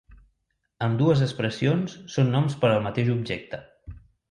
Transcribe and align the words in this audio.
Ambdues 0.85 1.21
expressions 1.25 1.95
són 2.15 2.33
noms 2.37 2.57
per 2.65 2.73
al 2.73 2.83
mateix 2.89 3.15
objecte. 3.19 3.63